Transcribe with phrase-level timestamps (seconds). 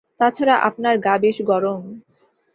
[0.19, 1.81] তা ছাড়া আপনার গা বেশ গরম।